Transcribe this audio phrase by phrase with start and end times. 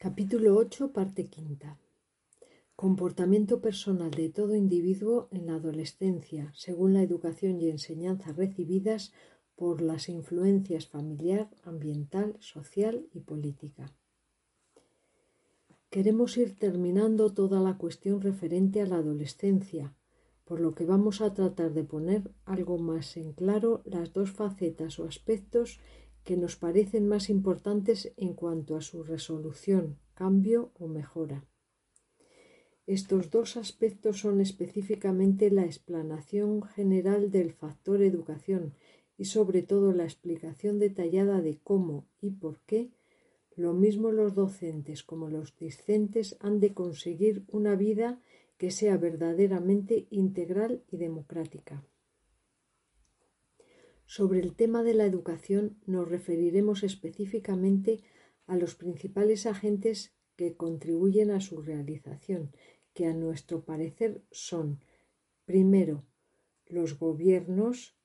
[0.00, 1.76] Capítulo 8, parte quinta.
[2.76, 9.12] Comportamiento personal de todo individuo en la adolescencia, según la educación y enseñanza recibidas
[9.56, 13.92] por las influencias familiar, ambiental, social y política.
[15.90, 19.96] Queremos ir terminando toda la cuestión referente a la adolescencia,
[20.44, 25.00] por lo que vamos a tratar de poner algo más en claro las dos facetas
[25.00, 25.80] o aspectos
[26.24, 31.44] que nos parecen más importantes en cuanto a su resolución, cambio o mejora.
[32.86, 38.72] Estos dos aspectos son específicamente la explanación general del factor educación
[39.18, 42.90] y sobre todo la explicación detallada de cómo y por qué
[43.56, 48.20] lo mismo los docentes como los discentes han de conseguir una vida
[48.56, 51.84] que sea verdaderamente integral y democrática.
[54.08, 58.00] Sobre el tema de la educación nos referiremos específicamente
[58.46, 62.50] a los principales agentes que contribuyen a su realización,
[62.94, 64.80] que a nuestro parecer son,
[65.44, 66.06] primero,
[66.66, 67.98] los gobiernos,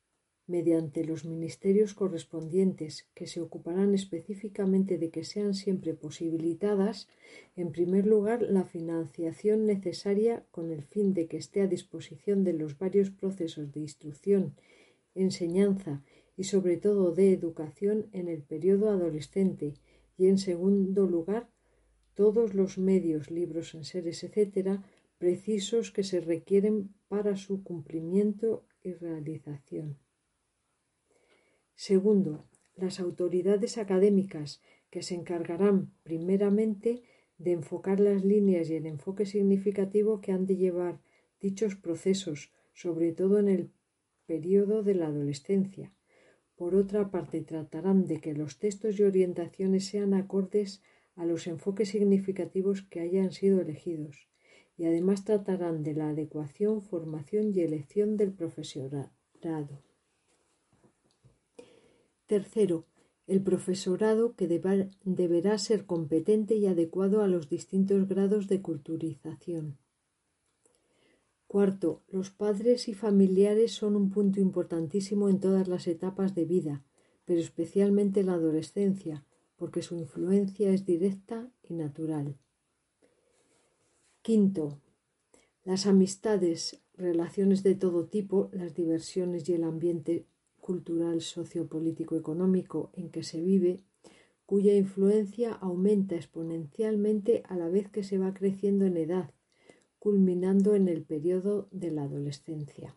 [0.46, 7.08] mediante los ministerios correspondientes, que se ocuparán específicamente de que sean siempre posibilitadas,
[7.56, 12.52] en primer lugar, la financiación necesaria con el fin de que esté a disposición de
[12.52, 14.54] los varios procesos de instrucción
[15.16, 16.04] enseñanza
[16.36, 19.76] y sobre todo de educación en el periodo adolescente
[20.18, 21.50] y en segundo lugar
[22.14, 24.84] todos los medios, libros, enseres, etcétera,
[25.18, 29.98] precisos que se requieren para su cumplimiento y realización.
[31.76, 37.04] Segundo, las autoridades académicas que se encargarán primeramente
[37.38, 41.02] de enfocar las líneas y el enfoque significativo que han de llevar
[41.40, 43.72] dichos procesos, sobre todo en el
[44.26, 45.94] periodo de la adolescencia.
[46.56, 50.82] Por otra parte, tratarán de que los textos y orientaciones sean acordes
[51.16, 54.28] a los enfoques significativos que hayan sido elegidos
[54.78, 59.12] y además tratarán de la adecuación, formación y elección del profesorado.
[62.26, 62.88] Tercero,
[63.28, 69.78] el profesorado que deberá ser competente y adecuado a los distintos grados de culturización.
[71.54, 76.84] Cuarto, los padres y familiares son un punto importantísimo en todas las etapas de vida,
[77.26, 79.24] pero especialmente en la adolescencia,
[79.56, 82.40] porque su influencia es directa y natural.
[84.24, 84.80] Quinto,
[85.64, 90.26] las amistades, relaciones de todo tipo, las diversiones y el ambiente
[90.60, 93.84] cultural, sociopolítico, económico en que se vive,
[94.48, 99.30] cuya influencia aumenta exponencialmente a la vez que se va creciendo en edad
[100.04, 102.94] culminando en el periodo de la adolescencia.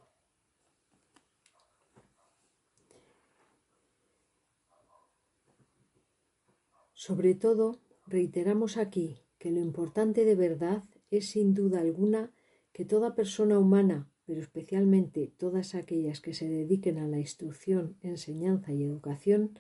[6.95, 7.79] Sobre todo,
[8.09, 12.33] reiteramos aquí que lo importante de verdad es sin duda alguna
[12.73, 18.73] que toda persona humana, pero especialmente todas aquellas que se dediquen a la instrucción, enseñanza
[18.73, 19.57] y educación,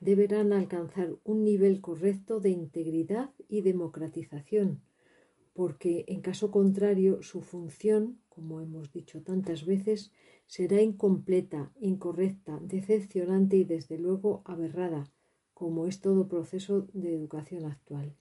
[0.00, 4.80] deberán alcanzar un nivel correcto de integridad y democratización,
[5.56, 10.12] porque en caso contrario su función, como hemos dicho tantas veces,
[10.46, 15.10] será incompleta, incorrecta, decepcionante y desde luego aberrada,
[15.54, 18.14] como es todo proceso de educación actual.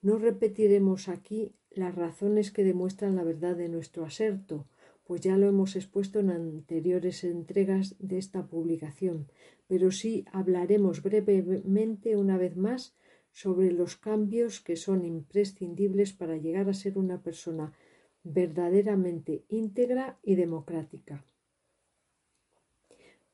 [0.00, 4.68] No repetiremos aquí las razones que demuestran la verdad de nuestro aserto,
[5.02, 9.26] pues ya lo hemos expuesto en anteriores entregas de esta publicación,
[9.66, 12.94] pero sí hablaremos brevemente una vez más
[13.36, 17.74] sobre los cambios que son imprescindibles para llegar a ser una persona
[18.22, 21.22] verdaderamente íntegra y democrática.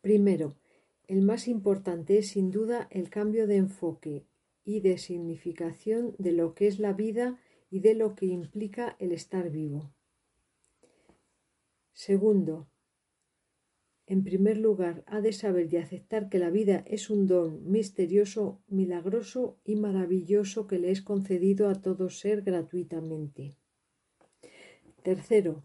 [0.00, 0.56] Primero,
[1.06, 4.26] el más importante es sin duda el cambio de enfoque
[4.64, 7.38] y de significación de lo que es la vida
[7.70, 9.92] y de lo que implica el estar vivo.
[11.92, 12.66] Segundo,
[14.12, 18.60] en primer lugar, ha de saber y aceptar que la vida es un don misterioso,
[18.68, 23.56] milagroso y maravilloso que le es concedido a todo ser gratuitamente.
[25.02, 25.64] Tercero,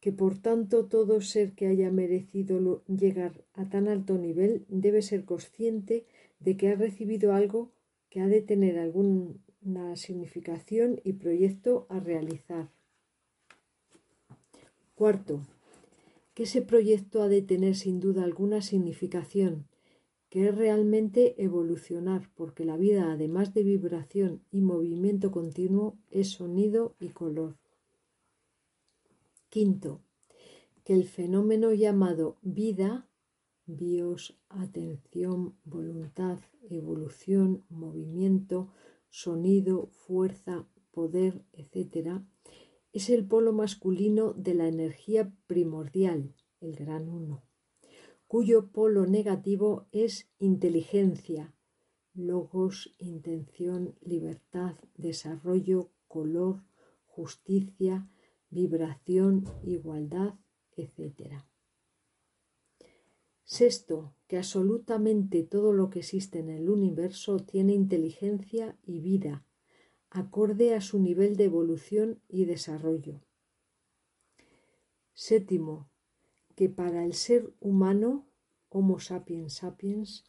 [0.00, 5.26] que por tanto todo ser que haya merecido llegar a tan alto nivel debe ser
[5.26, 6.06] consciente
[6.38, 7.72] de que ha recibido algo
[8.08, 12.70] que ha de tener alguna significación y proyecto a realizar.
[14.94, 15.42] Cuarto,
[16.34, 19.66] que ese proyecto ha de tener sin duda alguna significación,
[20.28, 26.94] que es realmente evolucionar, porque la vida, además de vibración y movimiento continuo, es sonido
[27.00, 27.58] y color.
[29.48, 30.00] Quinto,
[30.84, 33.08] que el fenómeno llamado vida,
[33.66, 36.38] bios, atención, voluntad,
[36.68, 38.72] evolución, movimiento,
[39.08, 42.22] sonido, fuerza, poder, etc.,
[42.92, 47.44] es el polo masculino de la energía primordial, el gran uno,
[48.26, 51.54] cuyo polo negativo es inteligencia,
[52.14, 56.64] logos, intención, libertad, desarrollo, color,
[57.06, 58.08] justicia,
[58.50, 60.34] vibración, igualdad,
[60.76, 61.44] etc.
[63.44, 69.44] Sexto, que absolutamente todo lo que existe en el universo tiene inteligencia y vida,
[70.10, 73.20] acorde a su nivel de evolución y desarrollo.
[75.14, 75.88] Séptimo,
[76.56, 78.26] que para el ser humano,
[78.68, 80.24] Homo sapiens sapiens,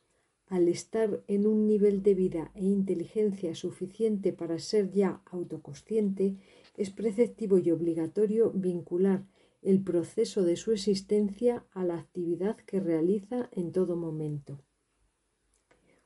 [0.47, 6.37] al estar en un nivel de vida e inteligencia suficiente para ser ya autoconsciente,
[6.75, 9.25] es preceptivo y obligatorio vincular
[9.61, 14.59] el proceso de su existencia a la actividad que realiza en todo momento.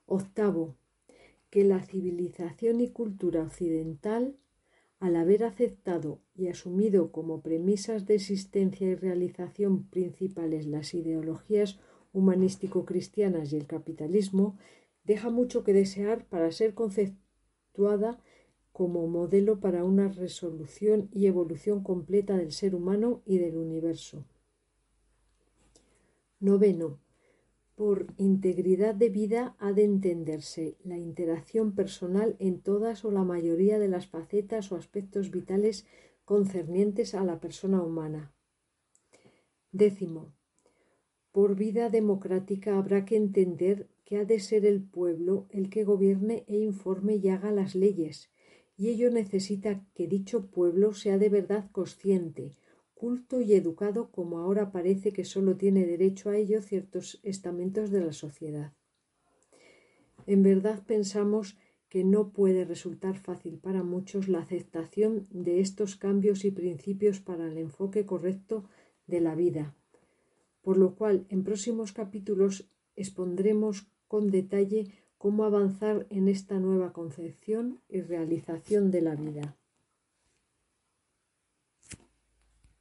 [0.06, 0.76] Octavo,
[1.56, 4.36] que la civilización y cultura occidental,
[5.00, 11.80] al haber aceptado y asumido como premisas de existencia y realización principales las ideologías
[12.12, 14.58] humanístico-cristianas y el capitalismo,
[15.06, 18.22] deja mucho que desear para ser conceptuada
[18.74, 24.26] como modelo para una resolución y evolución completa del ser humano y del universo.
[26.42, 27.05] Noveno.
[27.76, 33.80] Por integridad de vida ha de entenderse la interacción personal en todas o la mayoría
[33.80, 35.86] de las facetas o aspectos vitales
[36.24, 38.34] concernientes a la persona humana.
[39.74, 40.34] Décimo.
[41.34, 46.46] Por vida democrática habrá que entender que ha de ser el pueblo el que gobierne
[46.48, 48.32] e informe y haga las leyes,
[48.78, 52.56] y ello necesita que dicho pueblo sea de verdad consciente,
[52.96, 58.02] culto y educado como ahora parece que sólo tiene derecho a ello ciertos estamentos de
[58.02, 58.74] la sociedad.
[60.26, 61.58] En verdad pensamos
[61.90, 67.46] que no puede resultar fácil para muchos la aceptación de estos cambios y principios para
[67.46, 68.66] el enfoque correcto
[69.06, 69.76] de la vida,
[70.62, 74.88] por lo cual en próximos capítulos expondremos con detalle
[75.18, 79.58] cómo avanzar en esta nueva concepción y realización de la vida.